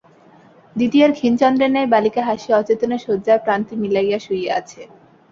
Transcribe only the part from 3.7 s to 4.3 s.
মিলাইয়া